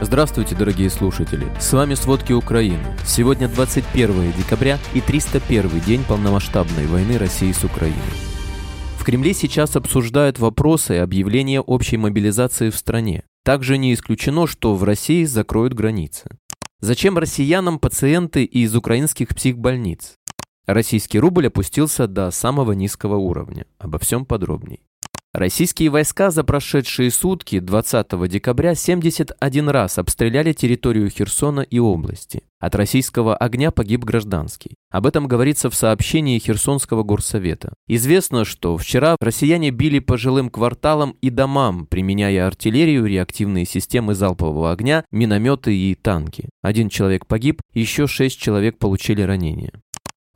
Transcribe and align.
Здравствуйте, 0.00 0.54
дорогие 0.54 0.90
слушатели! 0.90 1.48
С 1.58 1.72
вами 1.72 1.94
«Сводки 1.94 2.32
Украины». 2.32 2.96
Сегодня 3.04 3.48
21 3.48 4.32
декабря 4.32 4.78
и 4.94 5.00
301 5.00 5.80
день 5.80 6.04
полномасштабной 6.04 6.86
войны 6.86 7.18
России 7.18 7.50
с 7.50 7.64
Украиной. 7.64 7.98
В 8.96 9.02
Кремле 9.02 9.34
сейчас 9.34 9.74
обсуждают 9.74 10.38
вопросы 10.38 10.98
объявления 10.98 11.60
общей 11.60 11.96
мобилизации 11.96 12.70
в 12.70 12.76
стране. 12.76 13.24
Также 13.44 13.76
не 13.76 13.92
исключено, 13.92 14.46
что 14.46 14.76
в 14.76 14.84
России 14.84 15.24
закроют 15.24 15.74
границы. 15.74 16.30
Зачем 16.78 17.18
россиянам 17.18 17.80
пациенты 17.80 18.44
из 18.44 18.76
украинских 18.76 19.30
психбольниц? 19.30 20.14
Российский 20.66 21.18
рубль 21.18 21.48
опустился 21.48 22.06
до 22.06 22.30
самого 22.30 22.70
низкого 22.70 23.16
уровня. 23.16 23.66
Обо 23.78 23.98
всем 23.98 24.26
подробней. 24.26 24.87
Российские 25.38 25.90
войска 25.90 26.32
за 26.32 26.42
прошедшие 26.42 27.12
сутки 27.12 27.60
20 27.60 28.28
декабря 28.28 28.74
71 28.74 29.68
раз 29.68 29.96
обстреляли 29.96 30.52
территорию 30.52 31.08
Херсона 31.10 31.60
и 31.60 31.78
области. 31.78 32.42
От 32.58 32.74
российского 32.74 33.36
огня 33.36 33.70
погиб 33.70 34.02
гражданский. 34.02 34.74
Об 34.90 35.06
этом 35.06 35.28
говорится 35.28 35.70
в 35.70 35.76
сообщении 35.76 36.40
Херсонского 36.40 37.04
горсовета. 37.04 37.72
Известно, 37.86 38.44
что 38.44 38.76
вчера 38.76 39.14
россияне 39.20 39.70
били 39.70 40.00
по 40.00 40.18
жилым 40.18 40.50
кварталам 40.50 41.14
и 41.20 41.30
домам, 41.30 41.86
применяя 41.86 42.48
артиллерию, 42.48 43.06
реактивные 43.06 43.64
системы 43.64 44.14
залпового 44.14 44.72
огня, 44.72 45.04
минометы 45.12 45.72
и 45.72 45.94
танки. 45.94 46.48
Один 46.62 46.88
человек 46.88 47.26
погиб, 47.26 47.62
еще 47.74 48.08
шесть 48.08 48.40
человек 48.40 48.78
получили 48.78 49.22
ранения. 49.22 49.70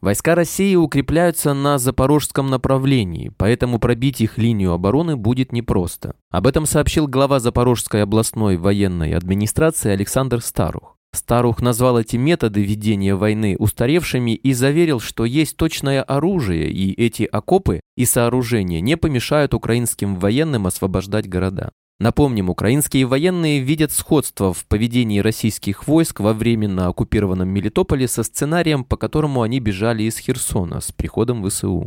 Войска 0.03 0.35
России 0.35 0.75
укрепляются 0.75 1.55
на 1.55 1.79
запорожском 1.79 2.51
направлении, 2.51 3.31
поэтому 3.37 3.79
пробить 3.79 4.21
их 4.21 4.37
линию 4.37 4.73
обороны 4.73 5.17
будет 5.17 5.53
непросто. 5.53 6.17
Об 6.29 6.49
этом 6.49 6.67
сообщил 6.67 7.07
глава 7.07 7.39
Запорожской 7.39 8.03
областной 8.03 8.57
военной 8.57 9.15
администрации 9.15 9.93
Александр 9.93 10.41
Старух. 10.41 10.97
Старух 11.15 11.63
назвал 11.63 12.01
эти 12.01 12.17
методы 12.17 12.65
ведения 12.65 13.15
войны 13.15 13.55
устаревшими 13.57 14.35
и 14.35 14.53
заверил, 14.55 14.99
что 14.99 15.25
есть 15.25 15.57
точное 15.57 16.03
оружие, 16.03 16.73
и 16.73 17.01
эти 17.01 17.23
окопы 17.23 17.81
и 17.97 18.05
сооружения 18.05 18.81
не 18.81 18.97
помешают 18.97 19.55
украинским 19.55 20.17
военным 20.17 20.67
освобождать 20.67 21.29
города. 21.29 21.71
Напомним, 22.03 22.51
украинские 22.51 23.07
военные 23.07 23.61
видят 23.61 23.93
сходство 23.93 24.53
в 24.53 24.67
поведении 24.67 25.21
российских 25.21 25.87
войск 25.87 26.19
во 26.19 26.33
временно 26.33 26.89
оккупированном 26.89 27.49
Мелитополе 27.49 28.09
со 28.09 28.25
сценарием, 28.25 28.83
по 28.83 28.97
которому 28.97 29.43
они 29.43 29.61
бежали 29.61 30.03
из 30.03 30.19
Херсона 30.19 30.81
с 30.81 30.91
приходом 30.91 31.49
ВСУ. 31.49 31.87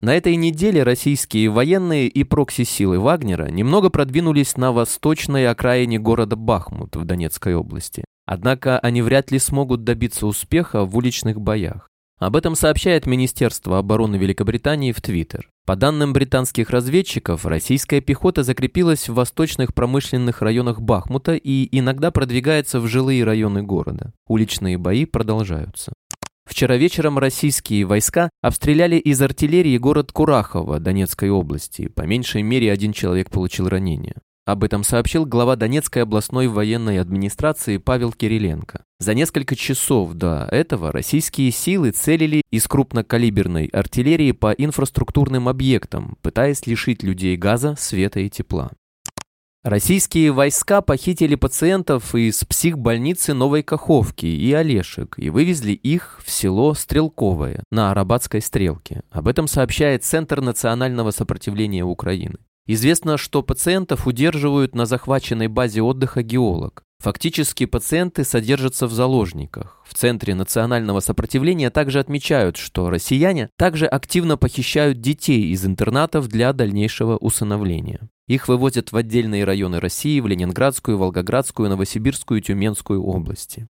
На 0.00 0.14
этой 0.14 0.34
неделе 0.36 0.82
российские 0.82 1.50
военные 1.50 2.08
и 2.08 2.24
прокси-силы 2.24 2.98
Вагнера 2.98 3.50
немного 3.50 3.90
продвинулись 3.90 4.56
на 4.56 4.72
восточной 4.72 5.46
окраине 5.46 5.98
города 5.98 6.34
Бахмут 6.34 6.96
в 6.96 7.04
Донецкой 7.04 7.54
области. 7.54 8.06
Однако 8.24 8.78
они 8.78 9.02
вряд 9.02 9.30
ли 9.30 9.38
смогут 9.38 9.84
добиться 9.84 10.26
успеха 10.26 10.86
в 10.86 10.96
уличных 10.96 11.38
боях. 11.38 11.87
Об 12.18 12.34
этом 12.34 12.56
сообщает 12.56 13.06
Министерство 13.06 13.78
обороны 13.78 14.16
Великобритании 14.16 14.90
в 14.90 15.00
Твиттер. 15.00 15.50
По 15.64 15.76
данным 15.76 16.12
британских 16.12 16.70
разведчиков, 16.70 17.46
российская 17.46 18.00
пехота 18.00 18.42
закрепилась 18.42 19.08
в 19.08 19.14
восточных 19.14 19.72
промышленных 19.72 20.42
районах 20.42 20.80
Бахмута 20.80 21.34
и 21.34 21.68
иногда 21.78 22.10
продвигается 22.10 22.80
в 22.80 22.88
жилые 22.88 23.22
районы 23.22 23.62
города. 23.62 24.12
Уличные 24.26 24.78
бои 24.78 25.04
продолжаются. 25.04 25.92
Вчера 26.44 26.76
вечером 26.76 27.18
российские 27.18 27.84
войска 27.84 28.30
обстреляли 28.40 28.96
из 28.96 29.20
артиллерии 29.20 29.76
город 29.76 30.10
Курахово 30.10 30.80
Донецкой 30.80 31.30
области. 31.30 31.88
По 31.88 32.02
меньшей 32.02 32.42
мере 32.42 32.72
один 32.72 32.92
человек 32.92 33.30
получил 33.30 33.68
ранение. 33.68 34.16
Об 34.48 34.64
этом 34.64 34.82
сообщил 34.82 35.26
глава 35.26 35.56
Донецкой 35.56 36.04
областной 36.04 36.48
военной 36.48 37.00
администрации 37.00 37.76
Павел 37.76 38.12
Кириленко. 38.12 38.82
За 38.98 39.12
несколько 39.12 39.54
часов 39.54 40.14
до 40.14 40.48
этого 40.50 40.90
российские 40.90 41.50
силы 41.50 41.90
целили 41.90 42.40
из 42.50 42.66
крупнокалиберной 42.66 43.66
артиллерии 43.66 44.32
по 44.32 44.52
инфраструктурным 44.52 45.50
объектам, 45.50 46.16
пытаясь 46.22 46.66
лишить 46.66 47.02
людей 47.02 47.36
газа, 47.36 47.76
света 47.78 48.20
и 48.20 48.30
тепла. 48.30 48.70
Российские 49.64 50.32
войска 50.32 50.80
похитили 50.80 51.34
пациентов 51.34 52.14
из 52.14 52.42
психбольницы 52.42 53.34
Новой 53.34 53.62
Каховки 53.62 54.24
и 54.24 54.50
Олешек 54.54 55.18
и 55.18 55.28
вывезли 55.28 55.72
их 55.72 56.22
в 56.24 56.30
село 56.30 56.72
Стрелковое 56.72 57.64
на 57.70 57.90
Арабатской 57.90 58.40
стрелке. 58.40 59.02
Об 59.10 59.28
этом 59.28 59.46
сообщает 59.46 60.04
Центр 60.04 60.40
национального 60.40 61.10
сопротивления 61.10 61.84
Украины. 61.84 62.38
Известно, 62.70 63.16
что 63.16 63.42
пациентов 63.42 64.06
удерживают 64.06 64.74
на 64.74 64.84
захваченной 64.84 65.48
базе 65.48 65.80
отдыха 65.80 66.22
геолог. 66.22 66.82
Фактически 67.02 67.64
пациенты 67.64 68.24
содержатся 68.24 68.86
в 68.86 68.92
заложниках. 68.92 69.80
В 69.86 69.94
Центре 69.94 70.34
национального 70.34 71.00
сопротивления 71.00 71.70
также 71.70 71.98
отмечают, 71.98 72.58
что 72.58 72.90
россияне 72.90 73.48
также 73.56 73.86
активно 73.86 74.36
похищают 74.36 75.00
детей 75.00 75.50
из 75.50 75.64
интернатов 75.64 76.28
для 76.28 76.52
дальнейшего 76.52 77.16
усыновления. 77.16 78.10
Их 78.26 78.48
вывозят 78.48 78.92
в 78.92 78.96
отдельные 78.96 79.44
районы 79.44 79.80
России, 79.80 80.20
в 80.20 80.26
Ленинградскую, 80.26 80.98
Волгоградскую, 80.98 81.70
Новосибирскую 81.70 82.40
и 82.40 82.42
Тюменскую 82.42 83.02
области. 83.02 83.66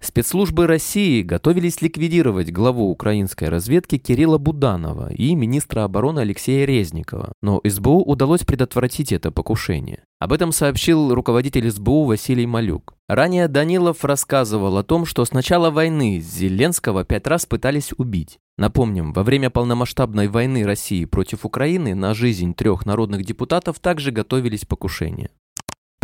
Спецслужбы 0.00 0.66
России 0.66 1.22
готовились 1.22 1.80
ликвидировать 1.80 2.52
главу 2.52 2.90
украинской 2.90 3.48
разведки 3.48 3.98
Кирилла 3.98 4.38
Буданова 4.38 5.12
и 5.12 5.34
министра 5.34 5.84
обороны 5.84 6.20
Алексея 6.20 6.66
Резникова, 6.66 7.32
но 7.42 7.60
СБУ 7.64 8.02
удалось 8.02 8.44
предотвратить 8.44 9.12
это 9.12 9.30
покушение. 9.30 10.04
Об 10.18 10.32
этом 10.32 10.52
сообщил 10.52 11.14
руководитель 11.14 11.70
СБУ 11.70 12.04
Василий 12.04 12.46
Малюк. 12.46 12.94
Ранее 13.08 13.48
Данилов 13.48 14.04
рассказывал 14.04 14.76
о 14.78 14.84
том, 14.84 15.06
что 15.06 15.24
с 15.24 15.32
начала 15.32 15.70
войны 15.70 16.20
Зеленского 16.20 17.04
пять 17.04 17.26
раз 17.26 17.46
пытались 17.46 17.92
убить. 17.96 18.38
Напомним, 18.58 19.12
во 19.12 19.22
время 19.22 19.50
полномасштабной 19.50 20.28
войны 20.28 20.64
России 20.64 21.04
против 21.04 21.44
Украины 21.44 21.94
на 21.94 22.14
жизнь 22.14 22.54
трех 22.54 22.86
народных 22.86 23.24
депутатов 23.24 23.80
также 23.80 24.10
готовились 24.10 24.64
покушения. 24.64 25.30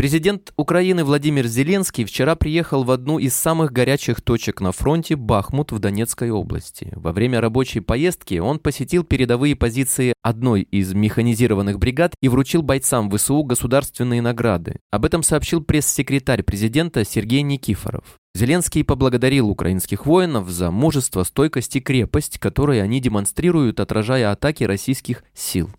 Президент 0.03 0.53
Украины 0.57 1.05
Владимир 1.05 1.47
Зеленский 1.47 2.05
вчера 2.05 2.35
приехал 2.35 2.83
в 2.83 2.91
одну 2.91 3.21
из 3.21 3.35
самых 3.35 3.71
горячих 3.71 4.21
точек 4.21 4.61
на 4.61 4.73
фронте 4.73 5.15
Бахмут 5.15 5.71
в 5.71 5.79
Донецкой 5.79 6.33
области. 6.33 6.93
Во 6.97 7.13
время 7.13 7.41
рабочей 7.41 7.79
поездки 7.79 8.41
он 8.41 8.59
посетил 8.59 9.05
передовые 9.05 9.55
позиции 9.55 10.15
одной 10.21 10.63
из 10.63 10.93
механизированных 10.93 11.79
бригад 11.79 12.17
и 12.21 12.29
вручил 12.29 12.63
бойцам 12.63 13.13
ВСУ 13.13 13.45
государственные 13.45 14.23
награды. 14.23 14.81
Об 14.91 15.05
этом 15.05 15.23
сообщил 15.23 15.63
пресс-секретарь 15.63 16.43
президента 16.43 17.05
Сергей 17.05 17.43
Никифоров. 17.43 18.17
Зеленский 18.35 18.83
поблагодарил 18.83 19.51
украинских 19.51 20.05
воинов 20.05 20.49
за 20.49 20.73
мужество, 20.73 21.23
стойкость 21.23 21.77
и 21.77 21.81
крепость, 21.81 22.41
которые 22.41 22.83
они 22.83 22.99
демонстрируют, 22.99 23.79
отражая 23.79 24.33
атаки 24.33 24.65
российских 24.65 25.23
сил. 25.33 25.71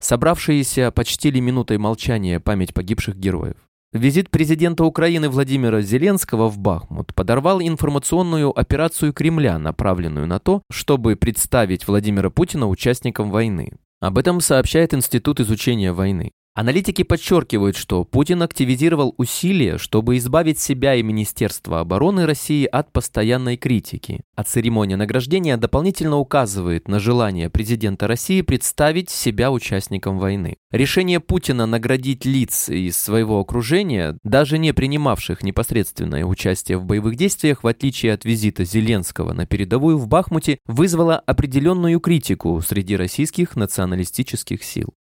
Собравшиеся 0.00 0.92
почтили 0.92 1.40
минутой 1.40 1.78
молчания 1.78 2.38
память 2.38 2.74
погибших 2.74 3.16
героев. 3.16 3.56
Визит 3.92 4.30
президента 4.30 4.84
Украины 4.84 5.28
Владимира 5.28 5.82
Зеленского 5.82 6.48
в 6.48 6.58
Бахмут 6.58 7.14
подорвал 7.14 7.60
информационную 7.60 8.58
операцию 8.58 9.12
Кремля, 9.12 9.58
направленную 9.58 10.26
на 10.26 10.38
то, 10.38 10.62
чтобы 10.70 11.14
представить 11.14 11.86
Владимира 11.86 12.30
Путина 12.30 12.68
участником 12.68 13.30
войны. 13.30 13.72
Об 14.00 14.16
этом 14.16 14.40
сообщает 14.40 14.94
Институт 14.94 15.40
изучения 15.40 15.92
войны. 15.92 16.32
Аналитики 16.54 17.02
подчеркивают, 17.02 17.76
что 17.76 18.04
Путин 18.04 18.42
активизировал 18.42 19.14
усилия, 19.16 19.78
чтобы 19.78 20.18
избавить 20.18 20.58
себя 20.58 20.94
и 20.94 21.02
Министерство 21.02 21.80
обороны 21.80 22.26
России 22.26 22.66
от 22.66 22.92
постоянной 22.92 23.56
критики. 23.56 24.20
А 24.36 24.44
церемония 24.44 24.96
награждения 24.96 25.56
дополнительно 25.56 26.18
указывает 26.18 26.88
на 26.88 27.00
желание 27.00 27.48
президента 27.48 28.06
России 28.06 28.42
представить 28.42 29.08
себя 29.08 29.50
участником 29.50 30.18
войны. 30.18 30.58
Решение 30.70 31.20
Путина 31.20 31.64
наградить 31.64 32.26
лиц 32.26 32.68
из 32.68 32.98
своего 32.98 33.40
окружения, 33.40 34.18
даже 34.22 34.58
не 34.58 34.74
принимавших 34.74 35.42
непосредственное 35.42 36.26
участие 36.26 36.76
в 36.76 36.84
боевых 36.84 37.16
действиях, 37.16 37.64
в 37.64 37.66
отличие 37.66 38.12
от 38.12 38.26
визита 38.26 38.64
Зеленского 38.64 39.32
на 39.32 39.46
передовую 39.46 39.96
в 39.96 40.06
Бахмуте, 40.06 40.58
вызвало 40.66 41.16
определенную 41.16 41.98
критику 41.98 42.60
среди 42.60 42.94
российских 42.94 43.56
националистических 43.56 44.62
сил. 44.62 44.92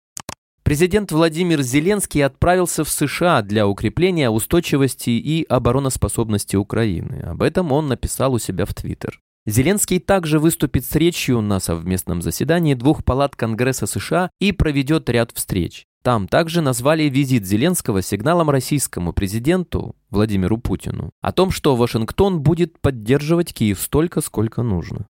Президент 0.71 1.11
Владимир 1.11 1.63
Зеленский 1.63 2.25
отправился 2.25 2.85
в 2.85 2.91
США 2.91 3.43
для 3.43 3.67
укрепления 3.67 4.31
устойчивости 4.31 5.11
и 5.11 5.43
обороноспособности 5.43 6.55
Украины. 6.55 7.25
Об 7.25 7.43
этом 7.43 7.73
он 7.73 7.89
написал 7.89 8.35
у 8.35 8.39
себя 8.39 8.67
в 8.67 8.73
Твиттер. 8.73 9.21
Зеленский 9.47 9.99
также 9.99 10.39
выступит 10.39 10.85
с 10.85 10.95
речью 10.95 11.41
на 11.41 11.59
совместном 11.59 12.23
заседании 12.23 12.75
двух 12.75 13.05
палат 13.05 13.35
Конгресса 13.35 13.89
США 13.89 14.31
и 14.39 14.53
проведет 14.53 15.11
ряд 15.11 15.33
встреч. 15.35 15.87
Там 16.05 16.29
также 16.29 16.61
назвали 16.61 17.09
визит 17.09 17.45
Зеленского 17.45 18.01
сигналом 18.01 18.49
российскому 18.49 19.13
президенту 19.13 19.97
Владимиру 20.09 20.57
Путину 20.57 21.11
о 21.21 21.33
том, 21.33 21.51
что 21.51 21.75
Вашингтон 21.75 22.43
будет 22.43 22.81
поддерживать 22.81 23.53
Киев 23.53 23.81
столько, 23.81 24.21
сколько 24.21 24.63
нужно. 24.63 25.09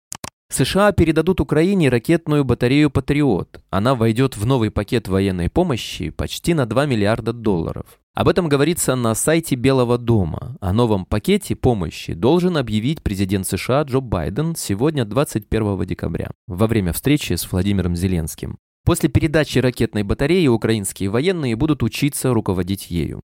США 0.49 0.91
передадут 0.91 1.41
Украине 1.41 1.89
ракетную 1.89 2.45
батарею 2.45 2.89
«Патриот». 2.89 3.59
Она 3.71 3.93
войдет 3.95 4.37
в 4.37 4.45
новый 4.45 4.71
пакет 4.71 5.07
военной 5.07 5.49
помощи 5.49 6.11
почти 6.11 6.53
на 6.53 6.65
2 6.65 6.85
миллиарда 6.85 7.33
долларов. 7.33 7.99
Об 8.13 8.29
этом 8.29 8.47
говорится 8.47 8.95
на 8.95 9.13
сайте 9.15 9.55
Белого 9.55 9.97
дома. 9.97 10.55
О 10.61 10.71
новом 10.71 11.05
пакете 11.05 11.55
помощи 11.55 12.13
должен 12.13 12.55
объявить 12.55 13.03
президент 13.03 13.45
США 13.45 13.81
Джо 13.81 13.99
Байден 13.99 14.55
сегодня 14.55 15.03
21 15.03 15.85
декабря 15.85 16.31
во 16.47 16.67
время 16.67 16.93
встречи 16.93 17.33
с 17.33 17.51
Владимиром 17.51 17.95
Зеленским. 17.95 18.57
После 18.85 19.09
передачи 19.09 19.57
ракетной 19.59 20.03
батареи 20.03 20.47
украинские 20.47 21.09
военные 21.09 21.57
будут 21.57 21.83
учиться 21.83 22.33
руководить 22.33 22.89
ею. 22.89 23.19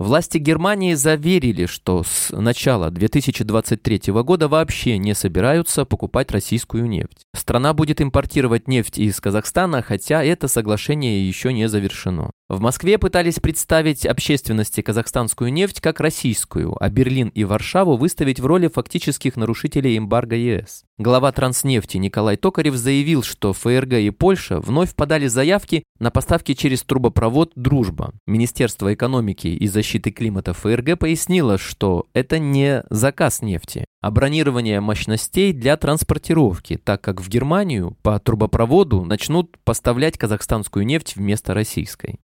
Власти 0.00 0.38
Германии 0.38 0.94
заверили, 0.94 1.66
что 1.66 2.02
с 2.02 2.34
начала 2.34 2.90
2023 2.90 4.14
года 4.22 4.48
вообще 4.48 4.96
не 4.96 5.14
собираются 5.14 5.84
покупать 5.84 6.32
российскую 6.32 6.86
нефть. 6.86 7.26
Страна 7.36 7.74
будет 7.74 8.00
импортировать 8.00 8.66
нефть 8.66 8.98
из 8.98 9.20
Казахстана, 9.20 9.82
хотя 9.82 10.24
это 10.24 10.48
соглашение 10.48 11.28
еще 11.28 11.52
не 11.52 11.68
завершено. 11.68 12.30
В 12.50 12.60
Москве 12.60 12.98
пытались 12.98 13.38
представить 13.38 14.04
общественности 14.04 14.80
казахстанскую 14.80 15.52
нефть 15.52 15.80
как 15.80 16.00
российскую, 16.00 16.74
а 16.82 16.90
Берлин 16.90 17.28
и 17.28 17.44
Варшаву 17.44 17.96
выставить 17.96 18.40
в 18.40 18.46
роли 18.46 18.66
фактических 18.66 19.36
нарушителей 19.36 19.96
эмбарго 19.96 20.34
ЕС. 20.34 20.82
Глава 20.98 21.30
Транснефти 21.30 21.98
Николай 21.98 22.36
Токарев 22.36 22.74
заявил, 22.74 23.22
что 23.22 23.52
ФРГ 23.52 23.92
и 23.92 24.10
Польша 24.10 24.58
вновь 24.58 24.96
подали 24.96 25.28
заявки 25.28 25.84
на 26.00 26.10
поставки 26.10 26.54
через 26.54 26.82
трубопровод 26.82 27.52
«Дружба». 27.54 28.14
Министерство 28.26 28.92
экономики 28.92 29.46
и 29.46 29.68
защиты 29.68 30.10
климата 30.10 30.52
ФРГ 30.52 30.98
пояснило, 30.98 31.56
что 31.56 32.08
это 32.14 32.40
не 32.40 32.82
заказ 32.90 33.42
нефти, 33.42 33.84
а 34.00 34.10
бронирование 34.10 34.80
мощностей 34.80 35.52
для 35.52 35.76
транспортировки, 35.76 36.78
так 36.78 37.00
как 37.00 37.20
в 37.20 37.28
Германию 37.28 37.96
по 38.02 38.18
трубопроводу 38.18 39.04
начнут 39.04 39.56
поставлять 39.62 40.18
казахстанскую 40.18 40.84
нефть 40.84 41.14
вместо 41.14 41.54
российской. 41.54 42.18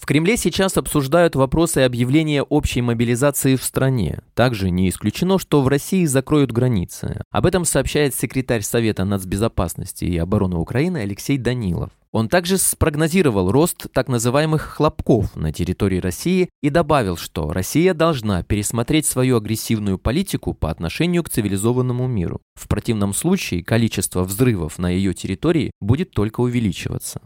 В 0.00 0.06
Кремле 0.06 0.36
сейчас 0.36 0.76
обсуждают 0.76 1.34
вопросы 1.34 1.78
объявления 1.78 2.42
общей 2.42 2.82
мобилизации 2.82 3.56
в 3.56 3.64
стране. 3.64 4.20
Также 4.34 4.70
не 4.70 4.88
исключено, 4.88 5.40
что 5.40 5.60
в 5.60 5.68
России 5.68 6.04
закроют 6.04 6.52
границы. 6.52 7.22
Об 7.30 7.46
этом 7.46 7.64
сообщает 7.64 8.14
секретарь 8.14 8.62
Совета 8.62 9.04
нацбезопасности 9.04 10.04
и 10.04 10.16
обороны 10.16 10.56
Украины 10.56 10.98
Алексей 10.98 11.36
Данилов. 11.36 11.90
Он 12.12 12.28
также 12.28 12.58
спрогнозировал 12.58 13.50
рост 13.50 13.86
так 13.92 14.08
называемых 14.08 14.62
«хлопков» 14.62 15.34
на 15.36 15.52
территории 15.52 15.98
России 15.98 16.48
и 16.62 16.70
добавил, 16.70 17.16
что 17.16 17.52
Россия 17.52 17.92
должна 17.92 18.42
пересмотреть 18.42 19.04
свою 19.04 19.36
агрессивную 19.36 19.98
политику 19.98 20.54
по 20.54 20.70
отношению 20.70 21.22
к 21.22 21.28
цивилизованному 21.28 22.06
миру. 22.06 22.40
В 22.54 22.66
противном 22.66 23.12
случае 23.12 23.62
количество 23.62 24.22
взрывов 24.22 24.78
на 24.78 24.88
ее 24.88 25.12
территории 25.12 25.72
будет 25.80 26.12
только 26.12 26.40
увеличиваться. 26.40 27.20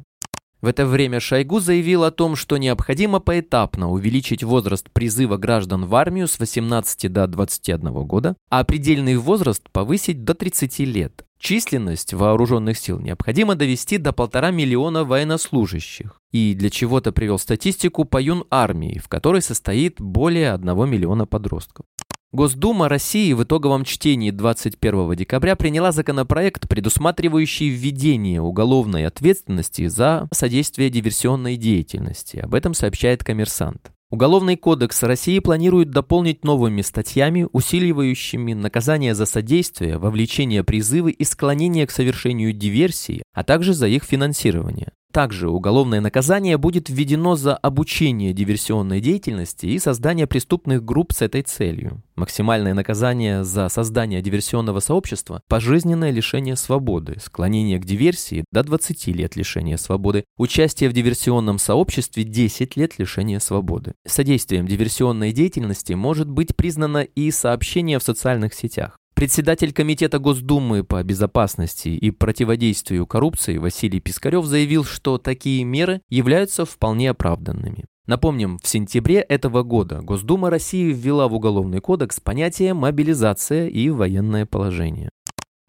В 0.62 0.66
это 0.68 0.86
время 0.86 1.18
Шойгу 1.18 1.58
заявил 1.58 2.04
о 2.04 2.12
том, 2.12 2.36
что 2.36 2.56
необходимо 2.56 3.18
поэтапно 3.18 3.90
увеличить 3.90 4.44
возраст 4.44 4.88
призыва 4.92 5.36
граждан 5.36 5.86
в 5.86 5.94
армию 5.96 6.28
с 6.28 6.38
18 6.38 7.12
до 7.12 7.26
21 7.26 7.92
года, 8.04 8.36
а 8.48 8.62
предельный 8.62 9.16
возраст 9.16 9.68
повысить 9.72 10.22
до 10.22 10.34
30 10.34 10.78
лет. 10.80 11.24
Численность 11.40 12.14
вооруженных 12.14 12.78
сил 12.78 13.00
необходимо 13.00 13.56
довести 13.56 13.98
до 13.98 14.12
полтора 14.12 14.52
миллиона 14.52 15.02
военнослужащих. 15.02 16.20
И 16.30 16.54
для 16.54 16.70
чего-то 16.70 17.10
привел 17.10 17.40
статистику 17.40 18.04
по 18.04 18.22
юн 18.22 18.44
армии, 18.48 19.00
в 19.02 19.08
которой 19.08 19.42
состоит 19.42 20.00
более 20.00 20.52
1 20.52 20.88
миллиона 20.88 21.26
подростков. 21.26 21.86
Госдума 22.34 22.88
России 22.88 23.34
в 23.34 23.42
итоговом 23.42 23.84
чтении 23.84 24.30
21 24.30 25.14
декабря 25.16 25.54
приняла 25.54 25.92
законопроект, 25.92 26.66
предусматривающий 26.66 27.68
введение 27.68 28.40
уголовной 28.40 29.06
ответственности 29.06 29.86
за 29.86 30.28
содействие 30.32 30.88
диверсионной 30.88 31.56
деятельности. 31.56 32.38
Об 32.38 32.54
этом 32.54 32.72
сообщает 32.72 33.22
коммерсант. 33.22 33.92
Уголовный 34.10 34.56
кодекс 34.56 35.02
России 35.02 35.40
планирует 35.40 35.90
дополнить 35.90 36.42
новыми 36.42 36.80
статьями, 36.80 37.48
усиливающими 37.52 38.54
наказание 38.54 39.14
за 39.14 39.26
содействие, 39.26 39.98
вовлечение 39.98 40.64
призывы 40.64 41.10
и 41.10 41.24
склонение 41.24 41.86
к 41.86 41.90
совершению 41.90 42.54
диверсии, 42.54 43.22
а 43.34 43.44
также 43.44 43.74
за 43.74 43.88
их 43.88 44.04
финансирование. 44.04 44.92
Также 45.12 45.50
уголовное 45.50 46.00
наказание 46.00 46.56
будет 46.56 46.88
введено 46.88 47.36
за 47.36 47.54
обучение 47.54 48.32
диверсионной 48.32 49.02
деятельности 49.02 49.66
и 49.66 49.78
создание 49.78 50.26
преступных 50.26 50.82
групп 50.82 51.12
с 51.12 51.20
этой 51.20 51.42
целью. 51.42 52.02
Максимальное 52.16 52.72
наказание 52.72 53.44
за 53.44 53.68
создание 53.68 54.22
диверсионного 54.22 54.80
сообщества– 54.80 55.42
пожизненное 55.48 56.10
лишение 56.10 56.56
свободы, 56.56 57.18
склонение 57.22 57.78
к 57.78 57.84
диверсии– 57.84 58.44
до 58.52 58.62
20 58.62 59.08
лет 59.08 59.36
лишения 59.36 59.76
свободы, 59.76 60.24
участие 60.38 60.88
в 60.88 60.94
диверсионном 60.94 61.58
сообществе– 61.58 62.24
10 62.24 62.76
лет 62.76 62.98
лишения 62.98 63.38
свободы. 63.38 63.92
Содействием 64.06 64.66
диверсионной 64.66 65.32
деятельности 65.32 65.92
может 65.92 66.30
быть 66.30 66.56
признано 66.56 67.02
и 67.02 67.30
сообщение 67.30 67.98
в 67.98 68.02
социальных 68.02 68.54
сетях. 68.54 68.98
Председатель 69.22 69.72
Комитета 69.72 70.18
Госдумы 70.18 70.82
по 70.82 71.00
безопасности 71.04 71.90
и 71.90 72.10
противодействию 72.10 73.06
коррупции 73.06 73.56
Василий 73.56 74.00
Пискарев 74.00 74.44
заявил, 74.46 74.82
что 74.82 75.16
такие 75.16 75.62
меры 75.62 76.00
являются 76.08 76.64
вполне 76.64 77.10
оправданными. 77.10 77.84
Напомним, 78.08 78.58
в 78.60 78.66
сентябре 78.66 79.20
этого 79.20 79.62
года 79.62 80.00
Госдума 80.02 80.50
России 80.50 80.92
ввела 80.92 81.28
в 81.28 81.34
Уголовный 81.34 81.78
кодекс 81.78 82.18
понятие 82.18 82.74
«мобилизация» 82.74 83.68
и 83.68 83.90
«военное 83.90 84.44
положение». 84.44 85.10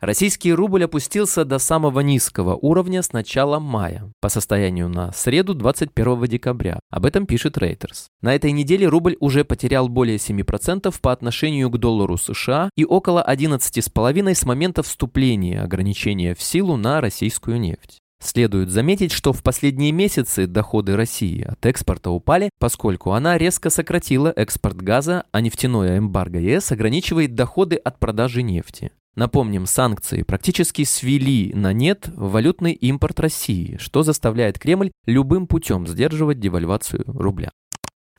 Российский 0.05 0.51
рубль 0.51 0.83
опустился 0.83 1.45
до 1.45 1.59
самого 1.59 2.01
низкого 2.01 2.57
уровня 2.57 3.01
с 3.01 3.13
начала 3.13 3.59
мая, 3.59 4.11
по 4.19 4.27
состоянию 4.27 4.89
на 4.89 5.13
среду 5.13 5.53
21 5.53 6.25
декабря. 6.25 6.81
Об 6.89 7.05
этом 7.05 7.25
пишет 7.25 7.57
Reuters. 7.57 8.07
На 8.21 8.35
этой 8.35 8.51
неделе 8.51 8.85
рубль 8.85 9.15
уже 9.21 9.45
потерял 9.45 9.88
более 9.88 10.17
7% 10.17 10.94
по 11.01 11.13
отношению 11.13 11.69
к 11.69 11.77
доллару 11.77 12.17
США 12.17 12.69
и 12.75 12.83
около 12.83 13.25
11,5% 13.25 14.33
с 14.33 14.44
момента 14.44 14.83
вступления 14.83 15.61
ограничения 15.61 16.35
в 16.35 16.41
силу 16.41 16.75
на 16.75 17.00
российскую 17.00 17.57
нефть. 17.57 18.00
Следует 18.21 18.71
заметить, 18.71 19.13
что 19.13 19.31
в 19.31 19.41
последние 19.41 19.94
месяцы 19.94 20.47
доходы 20.47 20.97
России 20.97 21.44
от 21.44 21.65
экспорта 21.65 22.09
упали, 22.09 22.50
поскольку 22.59 23.13
она 23.13 23.38
резко 23.38 23.69
сократила 23.69 24.33
экспорт 24.35 24.75
газа, 24.75 25.23
а 25.31 25.39
нефтяное 25.39 25.97
эмбарго 25.97 26.39
ЕС 26.39 26.73
ограничивает 26.73 27.35
доходы 27.35 27.77
от 27.77 28.00
продажи 28.00 28.41
нефти. 28.41 28.91
Напомним, 29.15 29.68
санкции 29.68 30.24
практически 30.24 30.83
свели 30.83 31.54
на 31.54 31.71
нет 31.71 32.10
валютный 32.15 32.74
импорт 32.74 33.19
России, 33.19 33.77
что 33.80 34.01
заставляет 34.01 34.57
Кремль 34.57 34.92
любым 35.06 35.45
путем 35.45 35.86
сдерживать 35.86 36.39
девальвацию 36.39 37.04
рубля. 37.06 37.51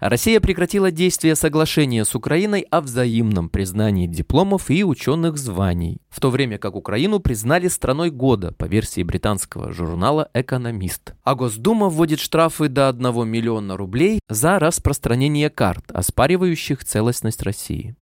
Россия 0.00 0.40
прекратила 0.40 0.90
действие 0.90 1.34
соглашения 1.34 2.04
с 2.04 2.14
Украиной 2.14 2.66
о 2.70 2.80
взаимном 2.80 3.48
признании 3.48 4.06
дипломов 4.06 4.70
и 4.70 4.84
ученых 4.84 5.38
званий, 5.38 6.02
в 6.10 6.20
то 6.20 6.30
время 6.30 6.58
как 6.58 6.76
Украину 6.76 7.20
признали 7.20 7.68
страной 7.68 8.10
года 8.10 8.52
по 8.52 8.66
версии 8.66 9.02
британского 9.02 9.72
журнала 9.72 10.28
«Экономист». 10.34 11.14
А 11.22 11.34
Госдума 11.34 11.88
вводит 11.88 12.20
штрафы 12.20 12.68
до 12.68 12.88
1 12.88 13.26
миллиона 13.26 13.76
рублей 13.76 14.20
за 14.28 14.58
распространение 14.58 15.48
карт, 15.48 15.90
оспаривающих 15.90 16.84
целостность 16.84 17.42
России. 17.42 17.96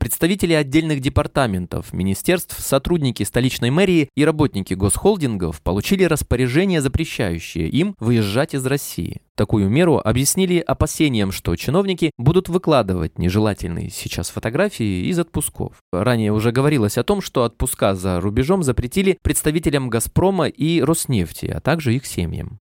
Представители 0.00 0.54
отдельных 0.54 1.00
департаментов, 1.00 1.92
министерств, 1.92 2.58
сотрудники 2.58 3.22
столичной 3.22 3.68
мэрии 3.68 4.08
и 4.16 4.24
работники 4.24 4.72
госхолдингов 4.72 5.60
получили 5.60 6.04
распоряжение, 6.04 6.80
запрещающее 6.80 7.68
им 7.68 7.94
выезжать 8.00 8.54
из 8.54 8.64
России. 8.64 9.20
Такую 9.34 9.68
меру 9.68 10.00
объяснили 10.02 10.58
опасением, 10.58 11.32
что 11.32 11.54
чиновники 11.54 12.12
будут 12.16 12.48
выкладывать 12.48 13.18
нежелательные 13.18 13.90
сейчас 13.90 14.30
фотографии 14.30 15.06
из 15.06 15.18
отпусков. 15.18 15.76
Ранее 15.92 16.32
уже 16.32 16.50
говорилось 16.50 16.96
о 16.96 17.04
том, 17.04 17.20
что 17.20 17.44
отпуска 17.44 17.94
за 17.94 18.22
рубежом 18.22 18.62
запретили 18.62 19.18
представителям 19.20 19.90
«Газпрома» 19.90 20.46
и 20.48 20.80
«Роснефти», 20.80 21.44
а 21.44 21.60
также 21.60 21.94
их 21.94 22.06
семьям. 22.06 22.58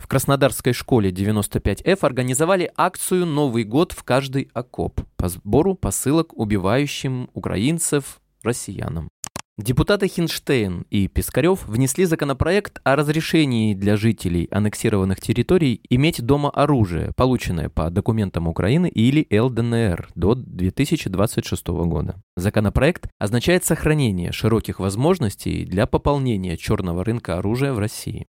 В 0.00 0.08
Краснодарской 0.08 0.72
школе 0.72 1.10
95F 1.10 1.98
организовали 2.00 2.72
акцию 2.74 3.26
«Новый 3.26 3.64
год 3.64 3.92
в 3.92 4.02
каждый 4.02 4.50
окоп» 4.54 5.02
по 5.16 5.28
сбору 5.28 5.74
посылок 5.74 6.36
убивающим 6.36 7.28
украинцев 7.34 8.20
россиянам. 8.42 9.10
Депутаты 9.58 10.08
Хинштейн 10.08 10.86
и 10.88 11.06
Пискарев 11.06 11.66
внесли 11.68 12.06
законопроект 12.06 12.80
о 12.82 12.96
разрешении 12.96 13.74
для 13.74 13.98
жителей 13.98 14.48
аннексированных 14.50 15.20
территорий 15.20 15.82
иметь 15.90 16.22
дома 16.24 16.48
оружие, 16.48 17.12
полученное 17.14 17.68
по 17.68 17.90
документам 17.90 18.48
Украины 18.48 18.88
или 18.88 19.26
ЛДНР 19.30 20.08
до 20.14 20.34
2026 20.34 21.66
года. 21.68 22.22
Законопроект 22.36 23.10
означает 23.18 23.66
сохранение 23.66 24.32
широких 24.32 24.80
возможностей 24.80 25.66
для 25.66 25.86
пополнения 25.86 26.56
черного 26.56 27.04
рынка 27.04 27.36
оружия 27.36 27.74
в 27.74 27.78
России. 27.78 28.26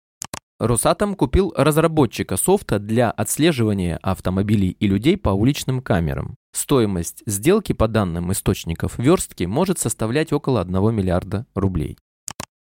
Росатом 0.59 1.15
купил 1.15 1.55
разработчика 1.57 2.37
софта 2.37 2.81
для 2.81 3.13
отслеживания 3.13 3.97
автомобилей 4.03 4.71
и 4.71 4.89
людей 4.89 5.17
по 5.17 5.31
уличным 5.31 5.81
камерам. 5.81 6.35
Стоимость 6.53 7.23
сделки 7.27 7.73
по 7.73 7.87
данным 7.87 8.33
источников 8.33 8.99
верстки 8.99 9.45
может 9.45 9.79
составлять 9.79 10.33
около 10.33 10.61
1 10.61 10.95
миллиарда 10.95 11.47
рублей. 11.55 11.97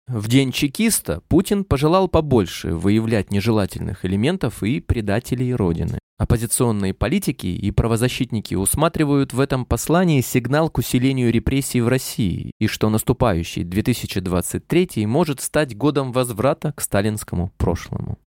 В 0.08 0.28
день 0.28 0.50
чекиста 0.50 1.22
Путин 1.28 1.64
пожелал 1.64 2.08
побольше 2.08 2.74
выявлять 2.74 3.30
нежелательных 3.30 4.04
элементов 4.04 4.62
и 4.62 4.80
предателей 4.80 5.54
Родины. 5.54 5.98
Оппозиционные 6.18 6.92
политики 6.92 7.46
и 7.46 7.70
правозащитники 7.70 8.54
усматривают 8.54 9.32
в 9.32 9.40
этом 9.40 9.64
послании 9.64 10.20
сигнал 10.20 10.70
к 10.70 10.78
усилению 10.78 11.32
репрессий 11.32 11.80
в 11.80 11.88
России 11.88 12.52
и 12.60 12.66
что 12.66 12.90
наступающий 12.90 13.64
2023 13.64 15.06
может 15.06 15.40
стать 15.40 15.76
годом 15.76 16.12
возврата 16.12 16.72
к 16.76 16.80
сталинскому 16.80 17.52
прошлому. 17.56 18.18